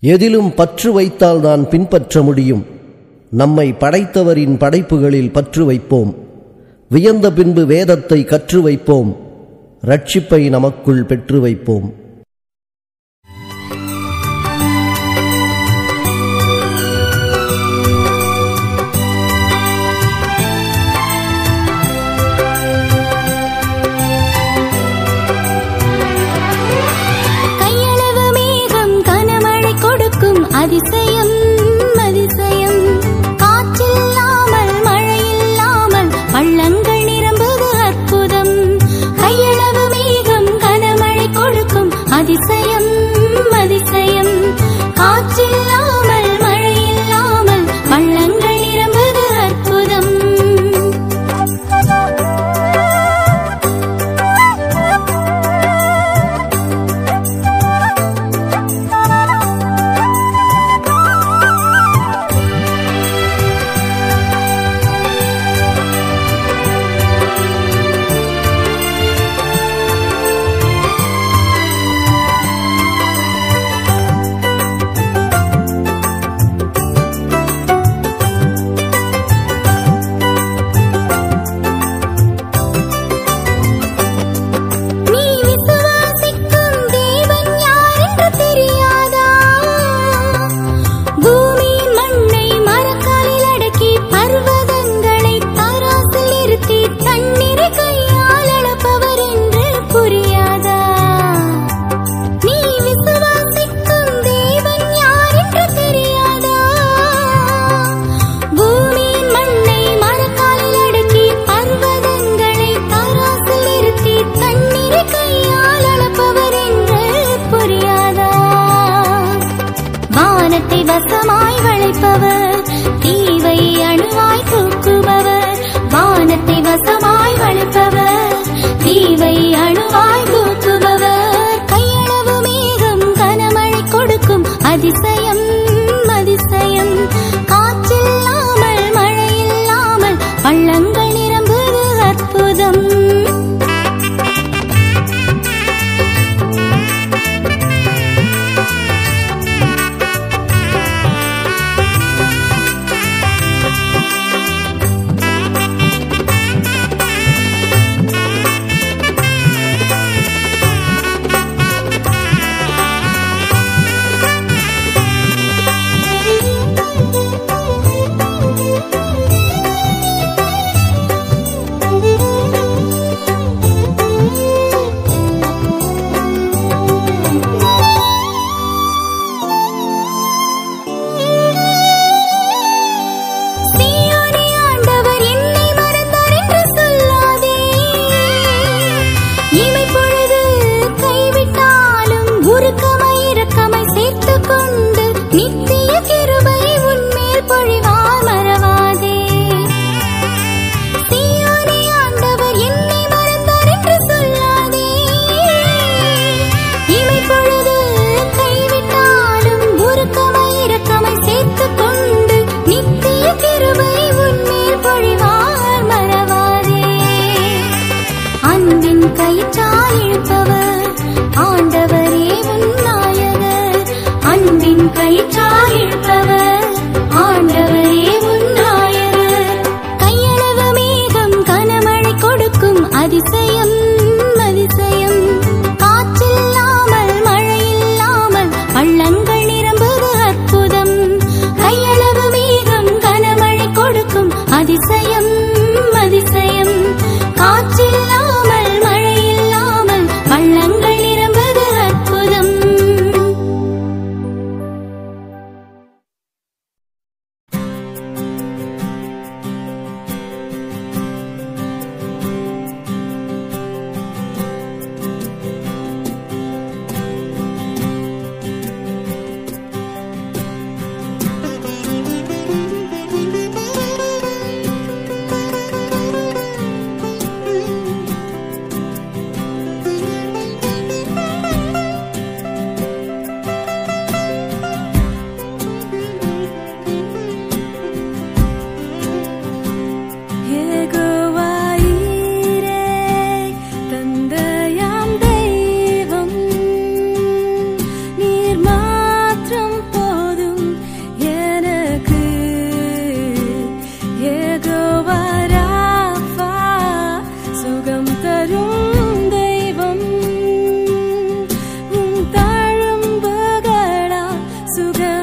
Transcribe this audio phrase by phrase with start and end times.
[0.00, 2.66] எதிலும் பற்று வைத்தால் தான் பின்பற்ற முடியும்.
[3.30, 6.14] நம்மை படைத்தவரின் படைப்புகளில் பற்று வைப்போம்.
[6.88, 9.16] வியந்த பின்பு வேதத்தை கற்று வைப்போம்.
[9.86, 11.92] ரட்சிப்பை நமக்குள் பெற்று வைப்போம்.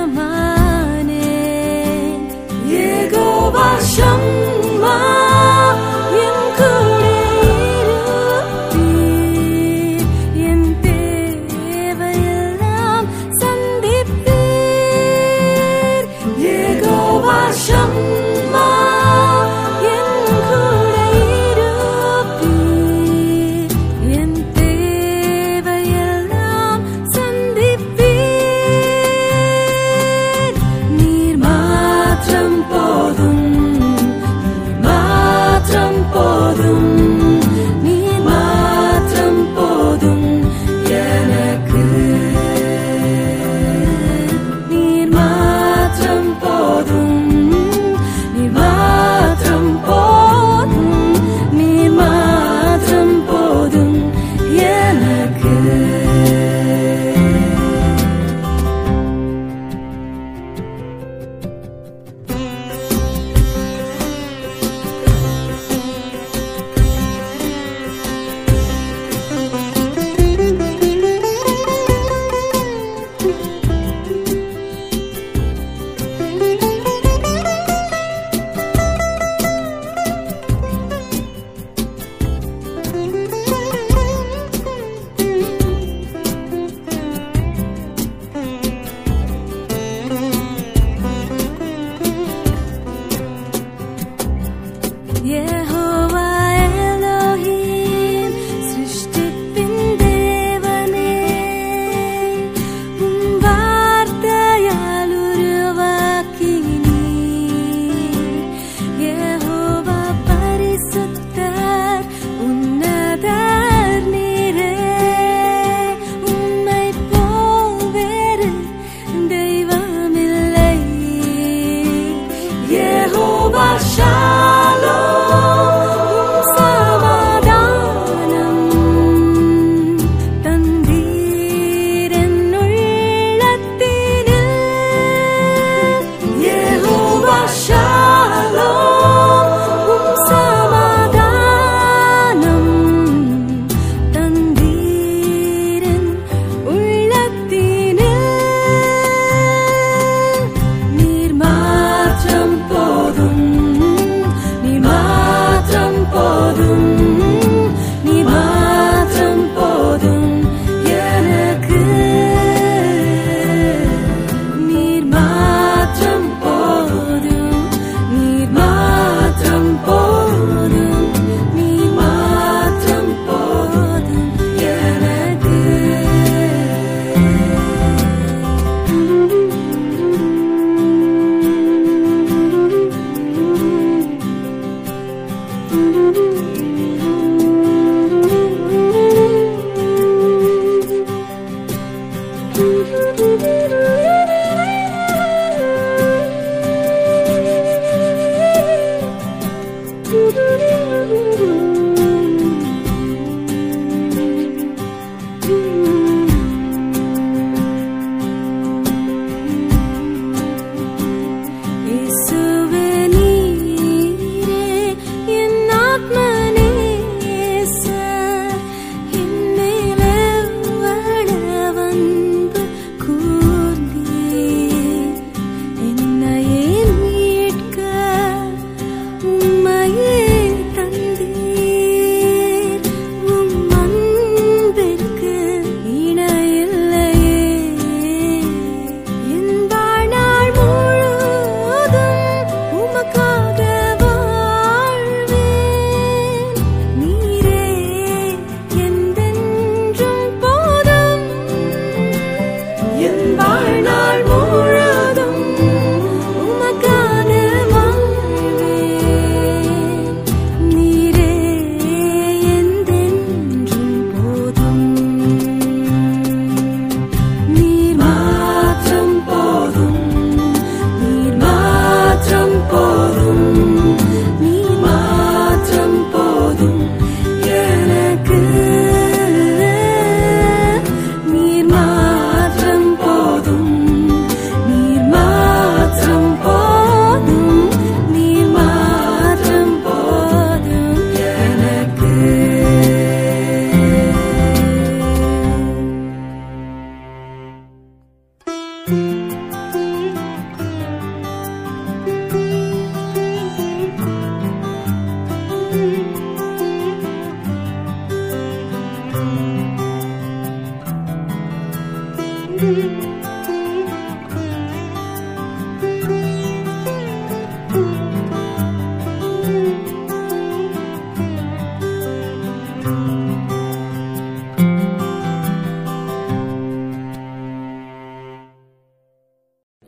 [0.08, 0.35] my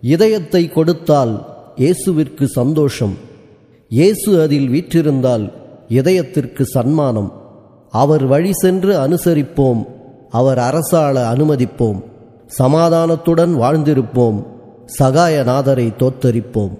[0.07, 1.33] இதயத்தை கொடுத்தால்
[1.75, 3.15] இயேசுவிற்கு சந்தோஷம்.
[3.89, 5.45] இயேசு அதில் வீற்றிருந்தால்
[5.87, 7.29] இதயத்திற்கு சன்மானம்.
[7.91, 9.81] அவர் வழி சென்று அனுசரிப்போம்.
[10.29, 11.99] அவர் அரசாள அனுமதிப்போம்.
[12.59, 14.39] சமாதானத்துடன் வாழ்ந்திருப்போம்.
[14.99, 16.75] சகாயநாதரை தோத்தரிப்போம்.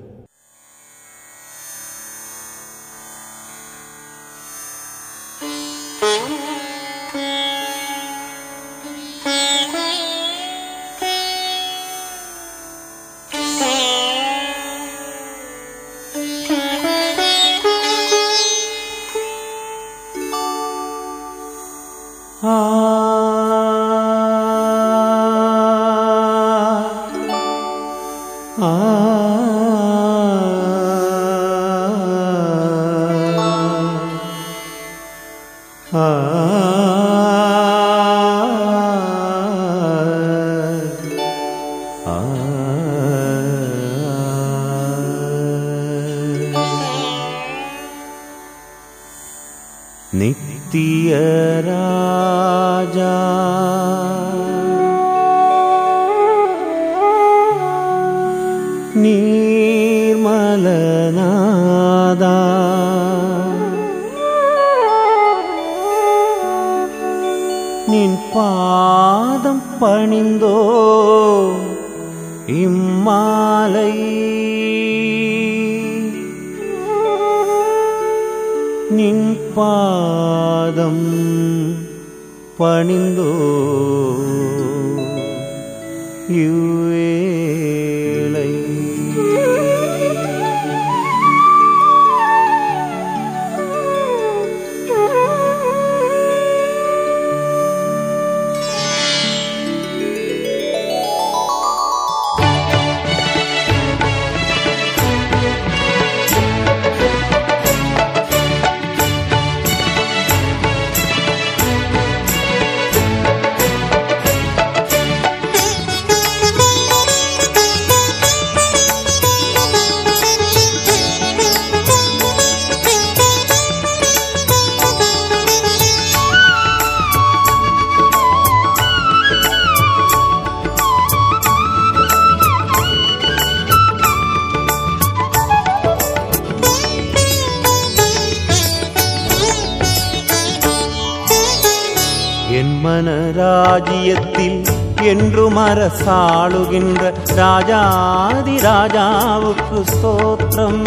[143.80, 144.60] ராஜ்யத்தில்
[145.04, 147.02] என்றும் அரசாளுகின்ற
[147.36, 150.80] ராஜாதி ராஜாவுக்கு ஸ்தோத்திரம்.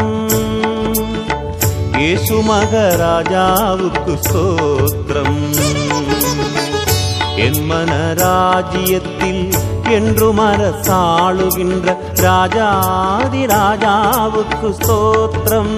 [1.94, 5.38] இயேசு மகராஜாவுக்கு ஸ்தோத்திரம்
[7.36, 7.92] என் மன
[8.22, 9.44] ராஜ்யத்தில்
[9.90, 15.74] என்றும் அரசாளுகின்ற ராஜாதி ராஜாவுக்கு ஸ்தோத்திரம்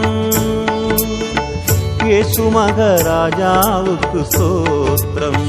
[2.05, 5.45] இயேசு மகராஜாவுக்கு ஸ்தோத்திரம்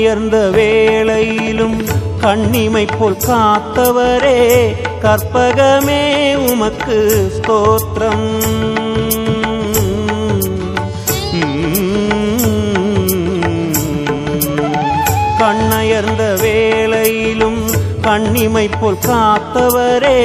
[0.00, 1.80] கண்ணயர்ந்த வேளையிலும்
[2.22, 4.38] கண்ணிமை போல் காத்தவரே
[5.04, 6.04] கற்பகமே
[6.50, 6.98] உமக்கு
[7.36, 8.30] ஸ்தோத்திரம்.
[15.40, 17.62] கண்ணயர்ந்த வேளையிலும்
[18.06, 20.20] கண்ணிமை போல் காத்தவரே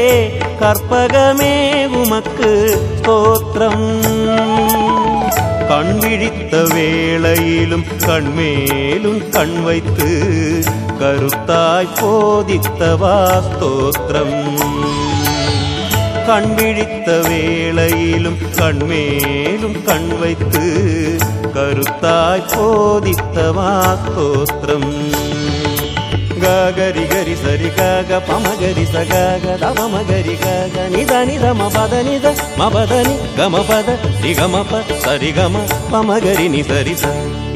[0.62, 1.56] கற்பகமே
[2.04, 2.52] உமக்கு
[3.02, 3.88] ஸ்தோத்திரம்.
[5.70, 10.08] கண்விழி விழித்த வேளையிலும் கண்மேலும் கண் வைத்து
[11.00, 13.16] கருத்தாய் போதித்தவா
[13.48, 14.38] ஸ்தோத்திரம்
[16.28, 20.66] கண்விழித்த வேளையிலும் கண்மேலும் கண் வைத்து
[21.56, 23.70] கருத்தாய் போதித்தவா
[24.04, 24.92] ஸ்தோத்திரம்
[26.78, 31.70] ಗರಿ ಗರಿ ಸರಿ ಗಾಗ ಪಮ ಗರಿ ಸ ಗಾಗ ದಮ ಮ ಗರಿ ಗಾಗ ನಿದ ನಿದ ಮ
[31.76, 32.28] ಪದ ನಿದ
[32.60, 33.88] ಮ ಪದ ನಿ ಗಮ ಪದ
[34.24, 34.74] ರಿ ಗಮ ಪ
[35.06, 35.56] ಸರಿ ಗಮ
[35.92, 37.14] ಪಮ ಗரி ನಿ ಸರಿ ಸ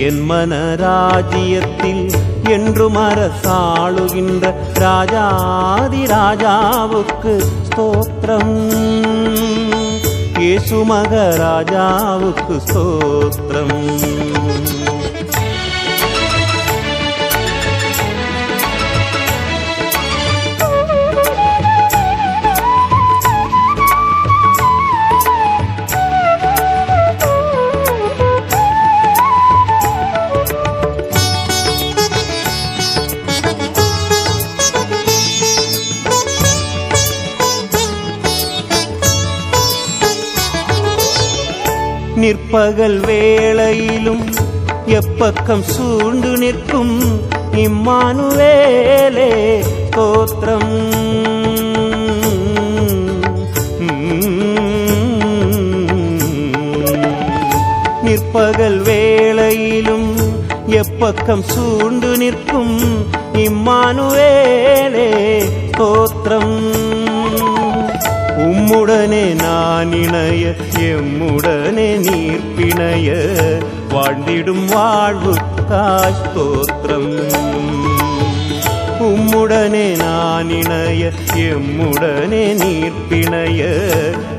[0.07, 2.03] என் மன ராஜ்யத்தில்
[2.51, 4.45] என்றும் அரசாளுகின்ற
[4.83, 7.33] ராஜாதி ராஜாவுக்கு
[7.69, 8.55] ஸ்தோத்திரம்
[10.49, 13.77] ஏசு மகராஜாவுக்கு ஸ்தோத்திரம்
[42.49, 44.23] நிற்பகல் வேளையிலும்
[44.85, 46.95] எப்பக்கம் சூண்டு நிற்கும்
[47.53, 49.31] இம்மானுவேலே
[49.89, 50.73] தோற்றம்.
[58.03, 60.09] நிற்பகல் வேளையிலும்
[60.69, 62.77] எப்பக்கம் சூண்டு நிற்கும்
[63.33, 65.09] இம்மானுவேலே
[65.77, 66.78] தோற்றம்.
[68.99, 73.09] எம்முடனே நான் இணைய எம்முடனே நீர் பிணைய.
[73.89, 75.33] வாழ்ந்திடும் வாழ்வு
[75.69, 77.13] காஸ்தோத்திரம்
[78.99, 83.63] உம்முடனே நான் இணைய எம்முடனே நீர் பிணைய.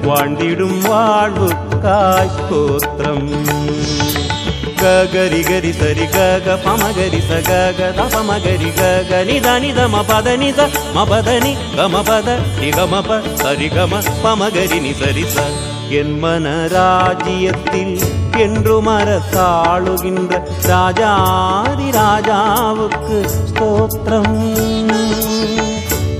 [0.02, 1.52] வாழ்ந்திடும் வாழ்வு
[1.84, 3.28] காஸ்தோத்திரம்
[5.13, 9.21] ಗರಿ ಗರಿ ಸರಿ ಗ ಗ ಪಮ ಗರಿ ಸ ಗ ಗ ದ ಪಮ ಗರಿ ಗ ಗ
[9.27, 10.61] ನಿ ದ ನಿ ದ ಮ ಪದ ನಿ ದ
[10.95, 12.27] ಮ ಪದ ನಿ ಗ ಮ பத
[12.61, 13.09] ரி க ம ப
[13.41, 15.45] சரி க ம பம கரி நி சரி ச
[15.99, 17.95] என் மன ராஜ்யத்தில்
[18.43, 20.31] என்று மரத்தாளுகின்ற
[20.69, 24.33] ராஜாதி ராஜாவுக்கு ஸ்தோத்திரம்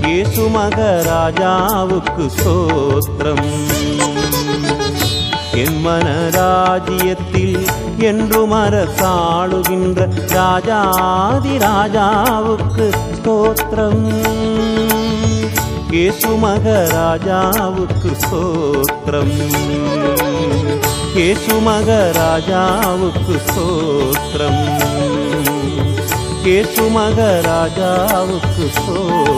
[0.06, 3.46] இயேசு மகராஜாவுக்கு ஸ்தோத்திரம்
[5.62, 7.58] என் மனராஜ்யத்தில்
[8.01, 14.05] என்றும் அரசாளுகின்ற ராஜாதி ராஜாவுக்கு ஸ்தோத்திரம்.
[15.91, 19.35] கேசு மகராஜாவுக்கு ஸ்தோத்திரம்.
[21.15, 24.61] கேசு மகராஜாவுக்கு ஸ்தோத்திரம்.
[26.43, 29.29] கேசு மகராஜாவுக்கு ஸ்தோத்திரம்.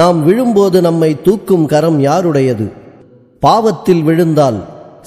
[0.00, 2.66] நாம் விழும்போது நம்மை தூக்கும் கரம் யாருடையது?
[3.40, 4.58] பாவத்தில் விழுந்தால்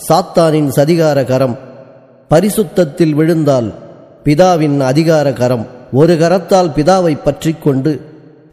[0.08, 1.56] சாத்தானின் சதிகார கரம்
[2.30, 3.70] பரிசுத்தத்தில் விழுந்தால்
[4.24, 5.66] பிதாவின் அதிகார கரம்.
[5.92, 7.92] ஒரு கரத்தால் பிதாவை பற்றிக்கொண்டு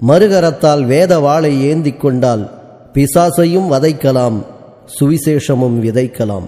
[0.08, 2.44] மறுகரத்தால் வேத வாளை ஏந்தி கொண்டால்
[2.94, 4.38] பிசாசையும் வதைக்கலாம்
[4.98, 6.46] சுவிசேஷமும் விதைக்கலாம்.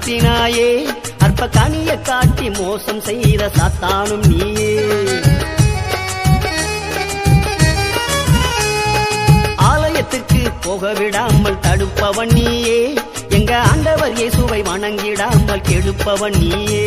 [0.00, 0.68] காட்டினாயே.
[1.24, 4.70] அற்ப கனிய காட்டி மோசம் செய்த சாத்தானும் நீயே.
[9.70, 12.80] ஆலயத்துக்கு போக விடாமல் தடுப்பவன் நீயே.
[13.38, 16.86] எங்க ஆண்டவர் இயேசுவை வணங்கிடாமல் கெடுப்பவன் நீயே.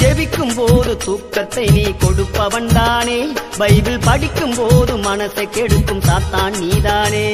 [0.00, 3.20] ஜெபிக்கும் போது தூக்கத்தை நீ கொடுப்பவன் தானே.
[3.58, 7.26] பைபிள் படிக்கும் போது மனசை கெடுக்கும் சாத்தான் நீதானே.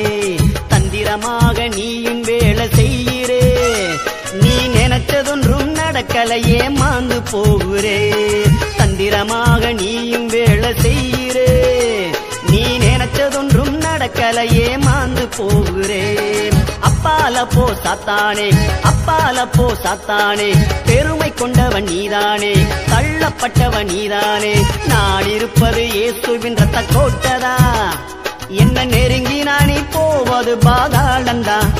[1.05, 3.40] தந்திரமாக நீயும் வேலை செய்கிறே
[4.33, 8.12] நீ நினைச்சதொன்றும் நடக்கலையே மாந்து போகிறே.
[8.77, 11.67] தந்திரமாக நீயும் வேலை செய்கிறே
[12.51, 16.14] நீ நினைச்சதொன்றும் நடக்கலையே மாந்து போகிறே.
[16.81, 18.55] அப்பால போ சாத்தானே.
[18.83, 20.57] அப்பால போ சாத்தானே.
[20.87, 22.55] பெருமை கொண்டவன் நீதானே.
[22.90, 24.55] தள்ளப்பட்டவன் நீதானே.
[24.87, 27.57] நான் இருப்பது இயேசுவின் ரத்த கோட்டதா?
[28.48, 31.70] என்ன நெருங்கி நானே போவது பாதாளந்தான்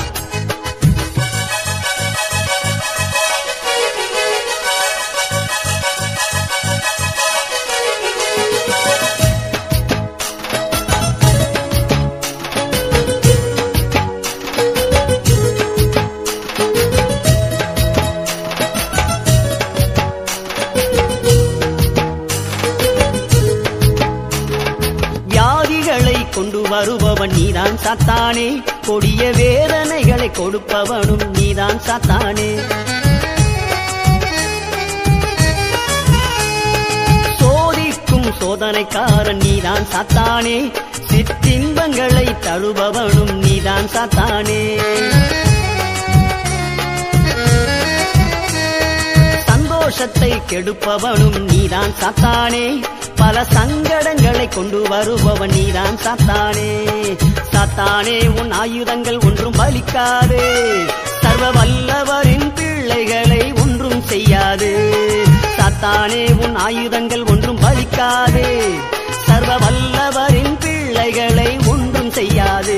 [27.75, 28.63] நீதான் சாத்தானே.
[28.87, 32.59] கொடிய வேதனைகளை கொடுப்பவனும் நீதான் சாத்தானே.
[37.39, 40.73] சோதிக்கும் சோதனைக்காரன் நீதான் சாத்தானே.
[41.09, 44.81] சிற்றின்பங்களை தழுபவனும் நீதான் சாத்தானே.
[49.45, 52.83] சந்தோஷத்தை கெடுப்பவனும் நீதான் சாத்தானே.
[53.15, 56.73] பல சங்கடங்களை கொண்டு வருபவன் நீதான் சாத்தானே.
[57.55, 60.41] சாத்தானே உன் ஆயுதங்கள் ஒன்றும் பலிக்காது.
[61.21, 64.93] சர்வ வல்லவரின் பிள்ளைகளை ஒன்றும் செய்யாது.
[65.57, 68.69] சாத்தானே உன் ஆயுதங்கள் ஒன்றும் பலிக்காது.
[69.25, 72.77] சர்வ வல்லவரின் பிள்ளைகளை ஒன்றும் செய்யாது.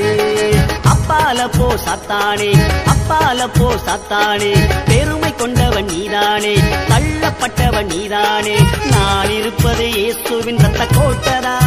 [0.84, 2.58] அப்பால போ சாத்தானே
[2.94, 4.54] அப்பால போ சாத்தானே.
[4.86, 6.56] பெருமை கொண்டவன் நீதானே
[6.90, 8.56] தள்ளப்பட்டவன் நீதானே.
[8.92, 11.67] நான் இருப்பது இயேசுவின் ரத்த கோட்டதா?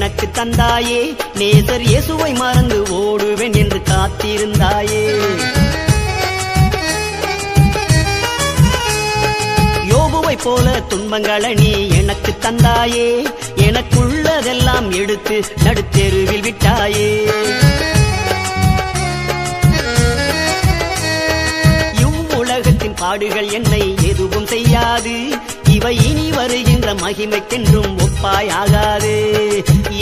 [0.00, 1.00] எனக்கு தந்தாயே.
[1.34, 5.02] நேசர் இயேசுவை மறந்து ஓடுவேன் என்று காத்திருந்தாயே.
[9.90, 13.08] யோபுவை போல துன்பங்களை நீ எனக்கு தந்தாயே.
[13.56, 17.10] எனக்குள்ளதெல்லாம் எடுத்து நடுத்தெருவில் விட்டாயே.
[22.00, 25.16] இவ்வுலகத்தின் பாடுகள் என்னை எதுவும் செய்யாது.
[25.80, 29.32] இவை இனி வருகின்ற மகிமைக்கென்றும் ஒப்பாயாகாது.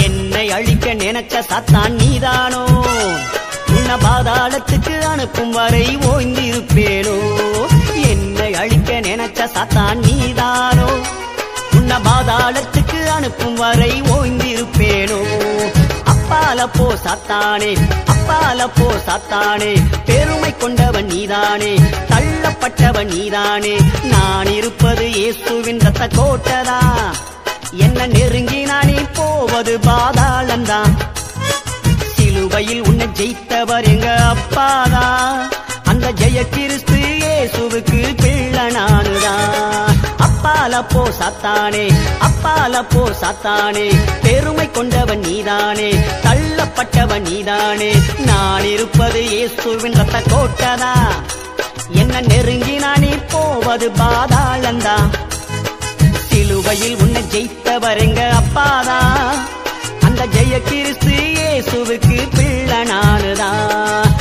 [0.02, 2.64] என்னை அழிக்க நினைச்ச சாத்தான் நீதானோ?
[3.68, 7.18] உன்ன பாதாளத்துக்கு அனுப்பும் வரை ஓய்ந்திருப்பேனோ?
[8.08, 10.86] என்னை அழிக்க நினைச்ச சாத்தான் நீதானோ?
[11.72, 15.37] உன்ன பாதாளத்துக்கு அனுப்பும் வரை ஓய்ந்திருப்பேனோ?
[16.30, 17.70] அப்பால போ சாத்தானே
[18.12, 19.70] அப்பால போ சாத்தானே
[20.06, 21.70] பெருமை கொண்டவன் நீதானே
[22.10, 23.72] தள்ளப்பட்டவன் நீதானே
[24.12, 26.76] நான் இருப்பது இயேசுவின் ரத்த கோட்டதா?
[27.78, 30.92] என்ன நெருங்கி நானே போவது பாதாளந்தான்
[32.12, 35.06] சிலுவையில் உன்னை ஜெயித்தவர் எங்க அப்பாதா
[35.86, 39.77] அந்த ஜெய கிறிஸ்து இயேசுவுக்கு பிள்ளை நானுதான்
[40.68, 41.84] அப்பால போ சாத்தானே
[42.20, 43.84] அப்பால போ சாத்தானே
[44.22, 45.88] பெருமை கொண்டவன் நீதானே
[46.24, 47.88] தள்ளப்பட்டவன் நீதானே
[48.26, 50.92] நான் இருப்பது இயேசுவின் ரத்த கோட்டதா?
[51.94, 54.96] என்ன நெருங்கி நானே போவது பாதாளந்தா?
[56.28, 59.00] சிலுவையில் உன்னை ஜெயித்தவர் எங்க அப்பாதா?
[60.02, 64.12] அந்த ஜெய கிறிஸ்து இயேசுவுக்கு பிள்ளை நானுதான்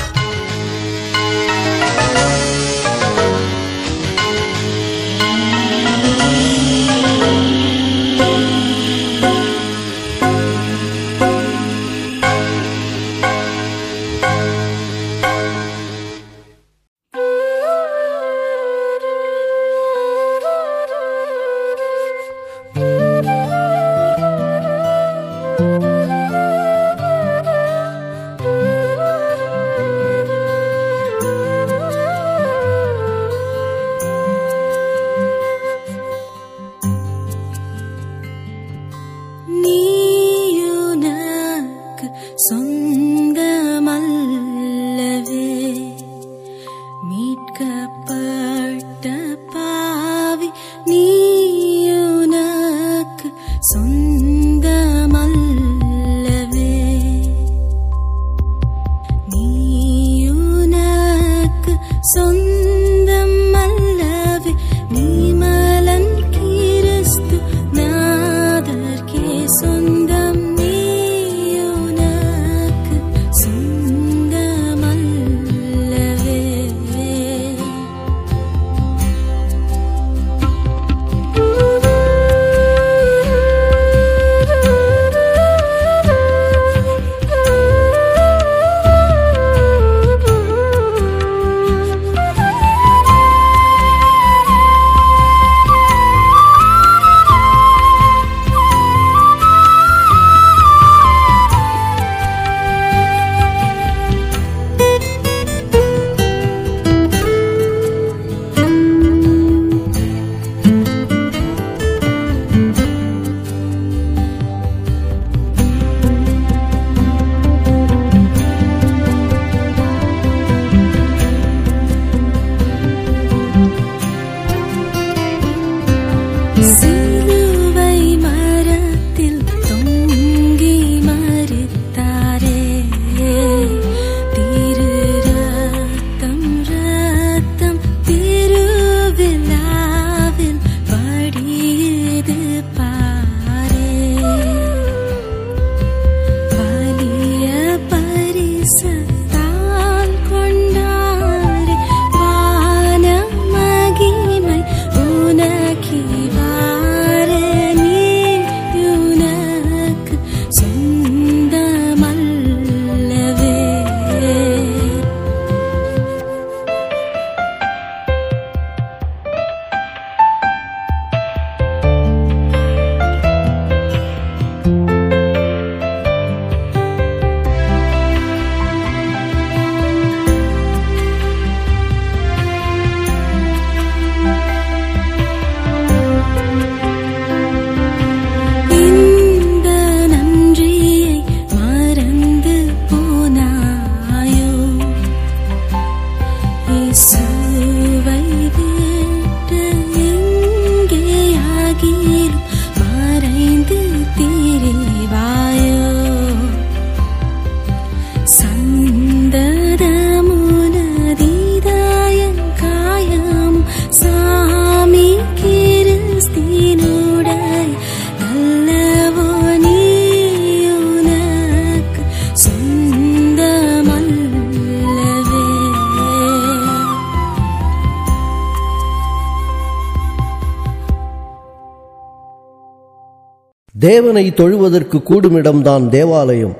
[233.97, 236.55] தேவனை தொழுவதற்கு கூடுமிடம்தான் தேவாலயம்.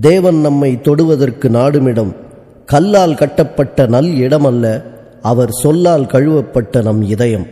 [0.00, 2.14] தேவன் நம்மை தொடுவதற்கு நாடுமிடம்.
[2.66, 4.82] கல்லால் கட்டப்பட்ட நல் இடமல்ல
[5.22, 7.46] அவர் சொல்லால் கழுவப்பட்ட நம் இதயம்.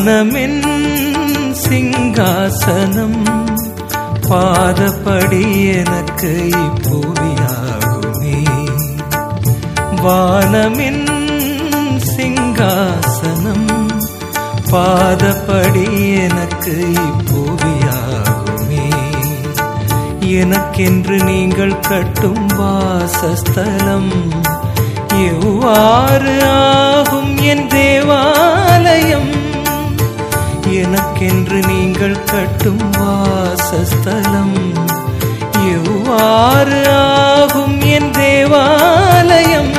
[0.00, 0.58] வானமென்
[1.62, 3.16] சிங்காசனம்
[4.28, 5.40] பாதப்படி
[5.72, 6.30] எனக்கு
[6.60, 8.36] இப்பூவியாகுமே
[10.04, 11.02] வானமின்
[12.10, 13.66] சிங்காசனம்
[14.72, 15.84] பாதப்படி
[16.18, 18.86] எனக்கு இப்பூவியாகுமே
[20.38, 24.12] எனக்கென்று நீங்கள் கட்டும் வாசஸ்தலம்
[25.26, 29.30] எவ்வாறு ஆகும் என் தேவாலயம்?
[30.74, 34.74] எனக்கென்று நீங்கள் கட்டும் வாசஸ்தலம்.
[35.52, 39.72] எவ்வாறு ஆகும் என் தேவாலயம்?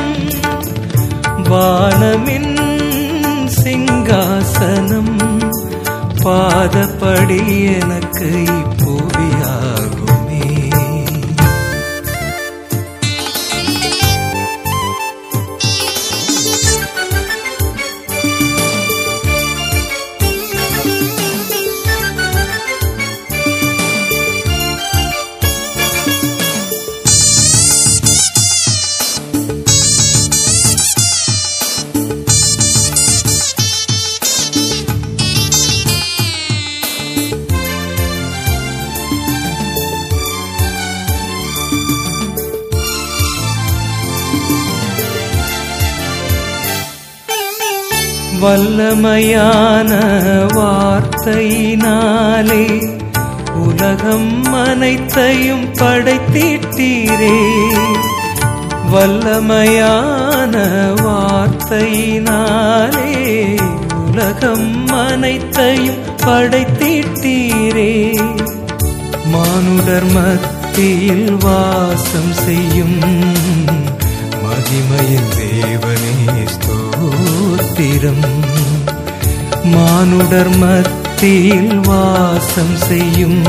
[1.44, 2.58] வானமின்
[3.64, 5.18] சிங்காசனம்.
[6.24, 8.46] பாதப்படி எனக்கு
[48.50, 49.92] வல்லமையான
[50.56, 52.66] வார்த்தையினாலே
[53.56, 57.42] உலகம் அனைத்தையும் படைத்திட்டீரே.
[58.94, 60.64] வல்லமையான
[61.04, 63.12] வார்த்தையினாலே
[64.10, 68.18] உலகம் அனைத்தையும் படைத்திட்டீரே.
[69.26, 73.00] மானுடர் மத்தியில் வாசம் செய்யும்
[74.44, 76.16] மகிமையின் தேவனே
[77.80, 78.26] ஸ்தோத்திரம்
[79.64, 83.44] மானுடர் மத்தியில் வாசம் செய்யும்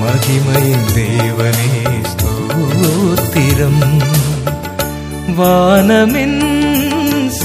[0.00, 1.70] மகிமையின் தேவனே
[2.10, 3.84] ஸ்தோத்திரம்.
[5.38, 6.38] வானமின்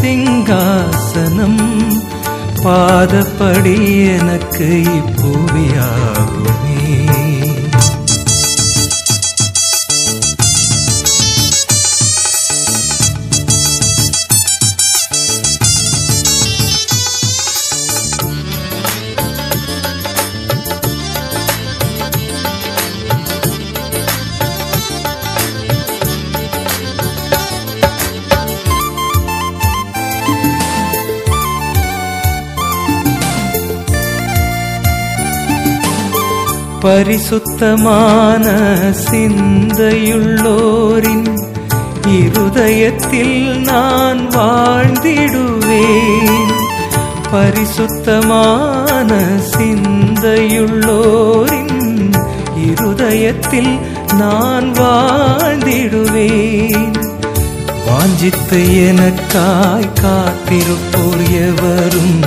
[0.01, 1.63] சிங்காசனம்
[2.63, 3.77] பாதப்படி
[4.17, 4.69] எனக்கு
[4.99, 6.56] இப்பூவியாகுமே.
[36.87, 38.45] பரிசுத்தமான
[39.11, 41.29] சிந்தையுள்ளோரின்
[42.19, 46.53] இருதயத்தில் நான் வாழ்ந்திடுவேன்.
[47.31, 49.09] பரிசுத்தமான
[49.57, 51.75] சிந்தையுள்ளோரின்
[52.67, 53.73] இருதயத்தில்
[54.17, 56.95] நான் வாழ்ந்திடுவேன்.
[57.87, 58.59] வாஞ்சித்து
[58.89, 62.19] எனக்காய் காத்திருப்போர் எவரும்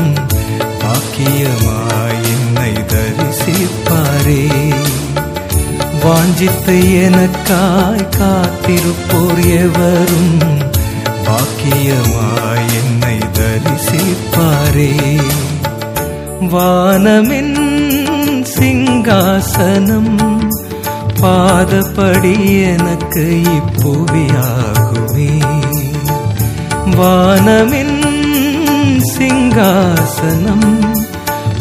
[0.82, 2.72] பாக்கியமாய் என்னை
[4.30, 4.72] தரிசிப்பாரே
[6.04, 6.74] வாஞ்சித்து
[7.06, 10.38] எனக்காய் காத்திருப்போர் எவரும்
[11.26, 14.92] பாக்கியமாய் என்னை தரிசிப்பாரே.
[16.52, 17.58] வானமின்
[18.58, 20.14] சிங்காசனம்
[21.22, 25.32] பாதப்படி எனக்கு இப்புவியாகுமே.
[26.98, 27.98] வானமின்
[29.18, 30.68] சிங்காசனம்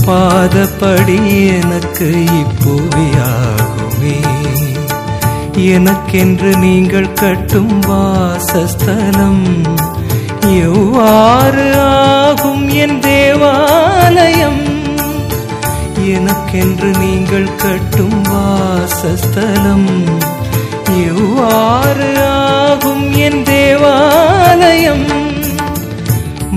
[0.10, 1.16] பாதப்படி
[1.58, 2.08] எனக்கு
[2.40, 4.18] இப்புவியாகுமே
[5.56, 9.46] எனக்கென்று நீங்கள் கட்டும் வாசஸ்தலம்
[10.62, 14.62] எவ்வாறு ஆகும் என் தேவாலயம்?
[16.08, 19.90] எனக்கென்று நீங்கள் கட்டும் வாசஸ்தலம்
[21.08, 25.08] எவ்வாறு ஆகும் என் தேவாலயம்?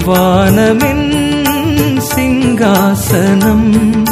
[0.06, 1.06] வானமின்
[2.14, 4.04] சிங்காசனம்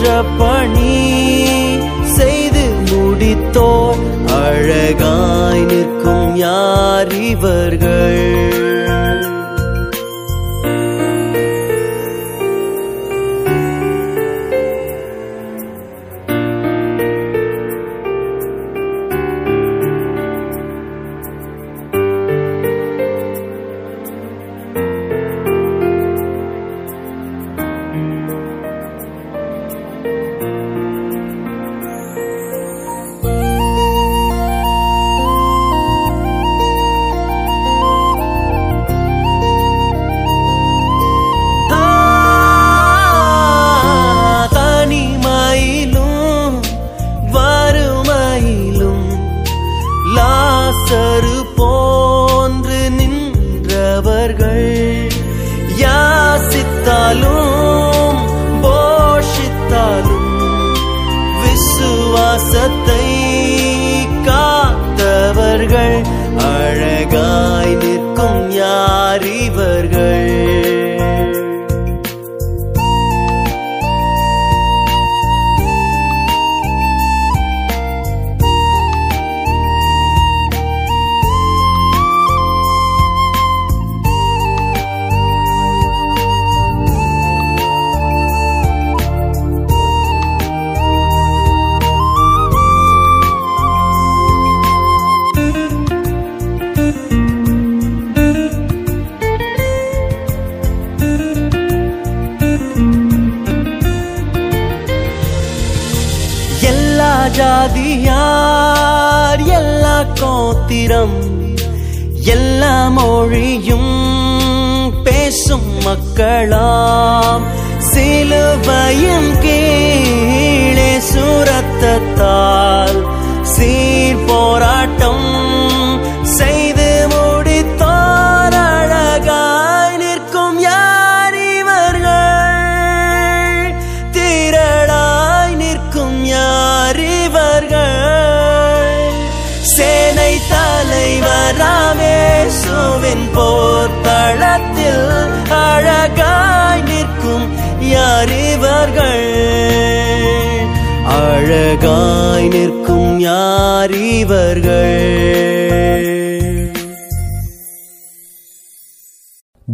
[0.08, 0.94] பணி
[2.16, 8.55] செய்து முடித்தோர் அழகாய் நிற்கும் யார் இவர்கள்?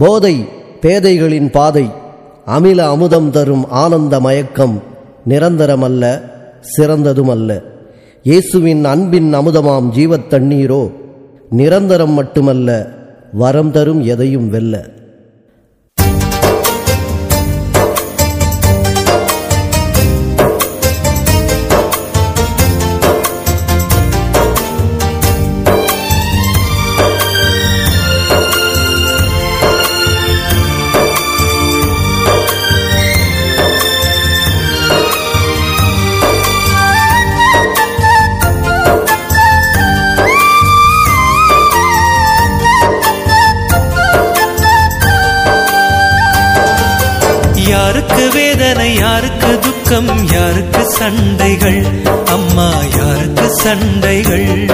[0.02, 0.44] போதை
[0.80, 1.90] பேதைகளின் பாதை
[2.46, 4.82] அமில அமுதம் தரும் ஆனந்த மயக்கம்
[5.28, 6.04] நிரந்தரமல்ல
[6.76, 7.50] சிறந்ததுமல்ல.
[8.22, 10.90] இயேசுவின் அன்பின் அமுதமாம் ஜீவத் தண்ணீரோ
[11.50, 12.88] நிரந்தரம் மட்டுமல்ல
[13.32, 14.74] வரம் தரும் எதையும் வெல்ல.
[49.02, 51.86] யாருக்கு துக்கம் யாருக்கு சண்டைகள்?
[52.26, 54.70] அம்மா யாருக்கு சண்டைகள்?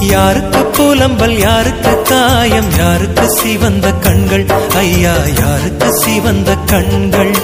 [0.00, 4.46] யாருக்கு புலம்பல் யாருக்கு காயம் யாருக்கு சிவந்த கண்கள்?
[4.74, 7.34] ஐயா யாருக்கு சிவந்த கண்கள்?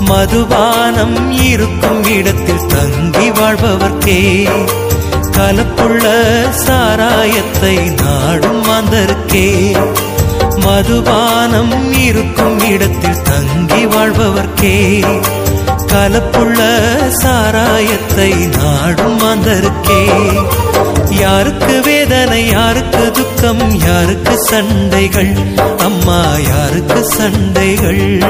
[0.00, 4.48] மதுபானம் இருக்கும் இடத்தில் தங்கி வாழ்பவர்க்கே.
[5.36, 6.04] கலப்புள்ள
[6.66, 9.76] சாராயத்தை நாடும் மாந்தருக்கே.
[10.56, 15.04] மதுபானம் இருக்கும் இடத்தில் தங்கி வாழ்பவர்க்கே.
[15.92, 16.60] கலப்புள்ள
[17.10, 20.02] சாராயத்தை நாடும் மாந்தருக்கே.
[21.10, 25.32] யாருக்கு வேதனை யாருக்கு துக்கம் யாருக்கு சண்டைகள்?
[25.78, 28.22] அம்மா யாருக்கு சண்டைகள்?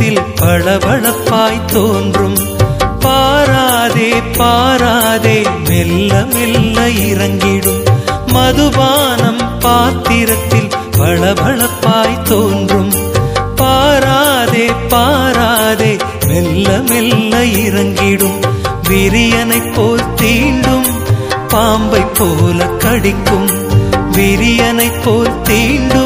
[0.00, 2.36] பாத்திரத்தில் பளபளப்பாய் தோன்றும்.
[3.00, 7.84] பாராதே பாராதே மெல்ல மெல்ல இறங்கிடும்.
[8.26, 12.92] மதுபானம் பாத்திரத்தில் பளபளப்பாய் தோன்றும்.
[13.56, 18.42] பாராதே பாராதே மெல்ல மெல்ல இறங்கிடும்.
[18.88, 20.88] விரியனை போல் தீண்டும்.
[21.48, 23.48] பாம்பை போல கடிக்கும்.
[24.12, 25.99] விரியனை போல் தீண்டும்.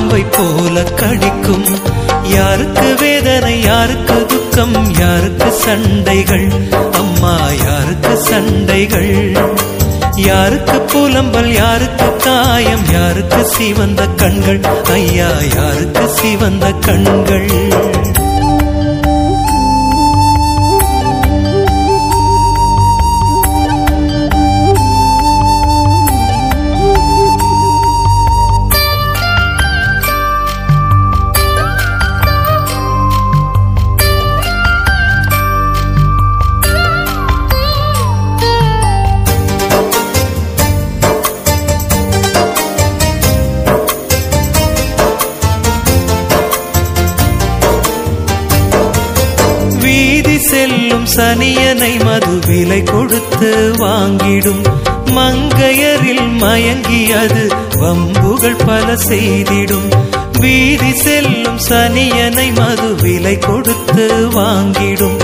[0.00, 1.64] பாம்பை போல கடிக்கும்.
[2.34, 6.46] யாருக்கு வேதனை யாருக்கு துக்கம் யாருக்கு சண்டைகள்?
[6.92, 7.34] அம்மா
[7.64, 9.12] யாருக்கு சண்டைகள்?
[10.16, 14.60] யாருக்கு புலம்பல் யாருக்கு காயம் யாருக்கு சிவந்த கண்கள்?
[14.92, 17.50] ஐயா யாருக்கு சிவந்த கண்கள்?
[51.20, 54.62] சனியனை மது விலை கொடுத்து வாங்கிடும்.
[55.04, 59.88] மங்கையரில் மயங்கி அது வம்புகள் பல செய்திடும்.
[60.40, 65.18] வீதி செல்லும் சனியனை மது விலை கொடுத்து வாங்கிடும்.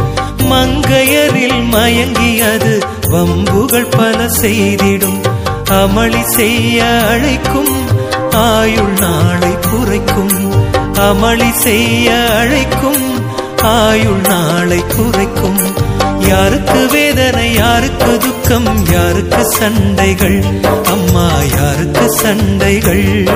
[0.50, 5.20] மங்கையரில் மயங்கி அது வம்புகள் பல செய்திடும்.
[5.70, 7.74] அமளி செய்ய அழைக்கும்
[8.32, 10.52] ஆயுள் நாளை குறைக்கும்.
[10.92, 15.85] அமளி செய்ய அழைக்கும் ஆயுள் நாளை குறைக்கும்.
[16.20, 20.42] யாருக்கு வேதனை யாருக்கு துக்கம் யாருக்கு சண்டைகள்?
[20.84, 23.28] அம்மா யாருக்கு சண்டைகள்?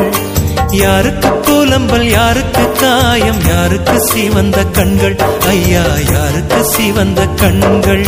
[0.70, 5.16] யாருக்கு புலம்பல் யாருக்கு காயம் யாருக்கு சிவந்த கண்கள்?
[5.48, 8.06] ஐயா யாருக்கு சிவந்த கண்கள்?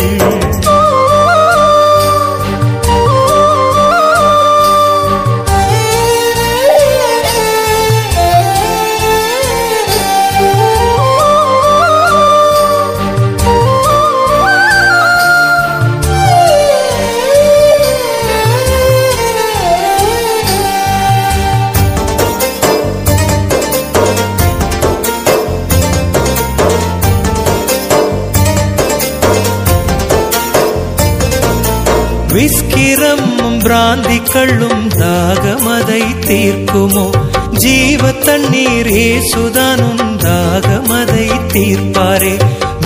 [32.32, 37.06] விஸ்கிரமும் பிராந்தி கள்ளும் தாகமதை தீர்க்குமோ?
[37.50, 42.34] ஜீவ தண்ணீர் ஏசுதானும் தாகமதை தீர்ப்பாரே.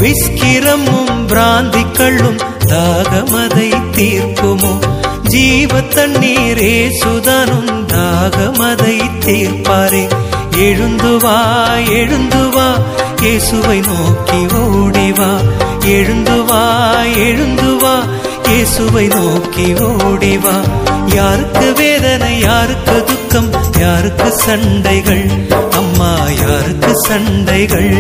[0.01, 4.75] விஸ்கிரமும் பிராந்தி கள்ளும் தாகமதை தீர்க்குமோ?
[5.23, 10.09] ஜீவ தண்ணீர் ஏசுதானும் தாகமதை தீர்ப்பாரே.
[10.59, 11.39] எழுந்து வா
[11.89, 12.69] எழுந்து வா
[13.23, 15.31] இயேசுவை நோக்கி ஓடிவா
[15.85, 16.63] எழுந்து வா
[17.03, 17.95] எழுந்து வா
[18.57, 20.55] இயேசுவை நோக்கி ஓடிவா
[21.15, 23.51] யாருக்கு வேதனை யாருக்கு துக்கம்
[23.81, 25.25] யாருக்கு சண்டைகள்?
[25.81, 26.11] அம்மா
[26.43, 27.93] யாருக்கு சண்டைகள்?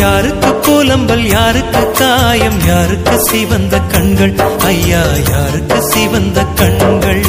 [0.00, 4.34] யாருக்கு புலம்பல் யாருக்கு காயம் யாருக்கு சிவந்த கண்கள்?
[4.64, 7.22] ஐயா யாருக்கு சிவந்த கண்கள்?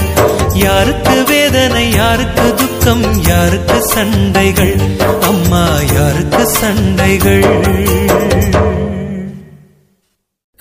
[0.54, 4.76] யாருக்கு வேதனை யாருக்கு துக்கம் யாருக்கு சண்டைகள்?
[5.22, 5.66] அம்மா
[5.96, 7.48] யாருக்கு சண்டைகள்?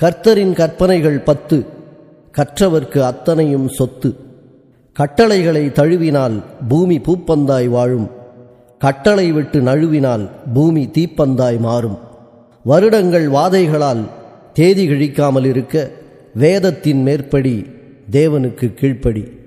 [0.03, 1.67] கர்த்தரின் கற்பனைகள் பத்து.
[2.37, 4.17] கற்றவர்க்கு அத்தனையும் சொத்து.
[4.93, 8.11] கட்டளைகளை தழுவினால் பூமி பூப்பந்தாய் வாழும்.
[8.79, 11.99] கட்டளை விட்டு நழுவினால் பூமி தீப்பந்தாய் மாறும்.
[12.65, 14.05] வருடங்கள் வாதைகளால்
[14.53, 15.91] தேதி கிழிக்காமல் இருக்க
[16.35, 17.67] வேதத்தின் மேற்படி
[18.11, 19.42] தேவனுக்கு கீழ்ப்படி.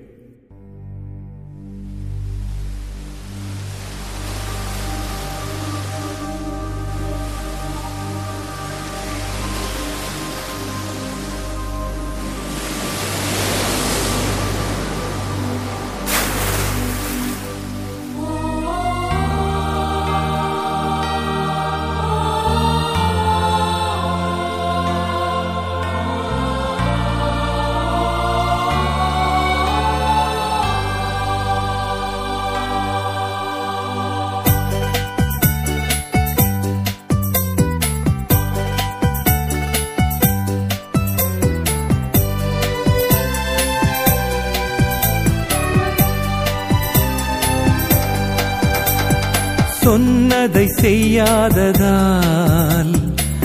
[51.46, 52.94] இல்லாததால்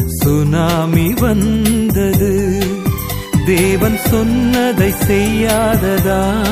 [0.06, 2.32] சுனாமி வந்தது.
[3.46, 6.49] தேவன் சொன்னதை செய்யாததால்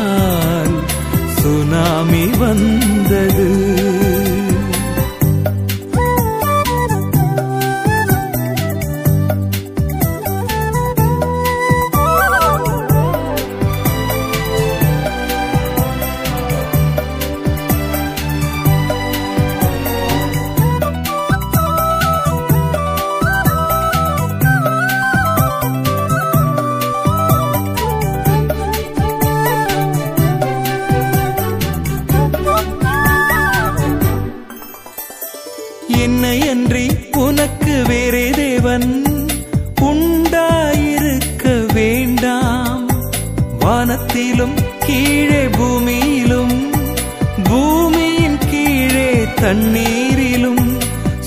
[49.41, 50.79] தண்ணீரிலும்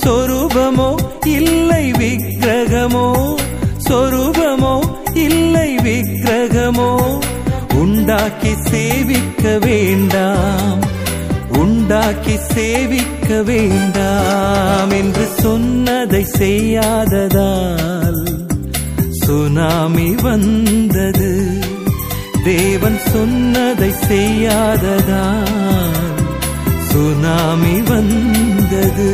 [0.03, 3.37] சொரூபமோ இல்லை விக்கிரகமோ?
[3.89, 4.81] சொரூபமோ
[5.13, 7.19] இல்லை விக்கிரகமோ?
[7.73, 10.89] உண்டாக்கி சேவிக்க வேண்டாம்
[11.57, 18.23] உண்டாக்கி சேவிக்க வேண்டாம் என்று சொன்னதை செய்யாததால்
[19.09, 21.59] சுனாமி வந்தது.
[22.43, 26.10] தேவன் சொன்னதை செய்யாததால்
[26.91, 29.09] சுனாமி வந்தது.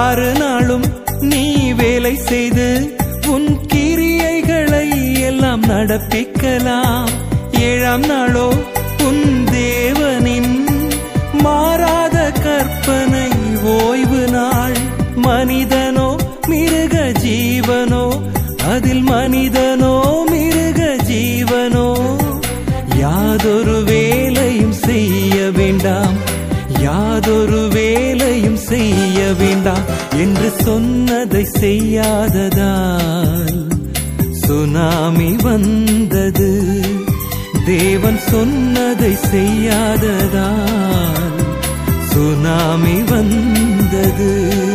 [0.00, 0.49] அருணா
[2.10, 2.94] வேலை செய்து
[3.26, 4.86] உன் கிரியைகளை
[5.20, 7.10] எல்லாம் நடப்பிக்கலாம்.
[7.60, 8.46] ஏழாம் நாளோ
[9.04, 10.50] உன் தேவனின்
[11.42, 13.28] மாறாத கற்பனை
[13.62, 14.76] ஓய்வு நாள்.
[15.14, 16.08] மனிதனோ
[16.48, 18.04] மிருக ஜீவனோ
[18.70, 19.94] அதில் மனிதனோ
[20.30, 21.88] மிருக ஜீவனோ.
[22.98, 26.19] யாதொரு வேலையும் செய்ய வேண்டாம்.
[27.20, 29.84] யாதொரு வேலையும் செய்ய வேண்டாம்
[30.16, 33.66] என்று சொன்னதை செய்யாததால்
[34.32, 36.50] சுனாமி வந்தது.
[37.66, 41.38] தேவன் சொன்னதை செய்யாததால்
[42.12, 44.69] சுனாமி வந்தது.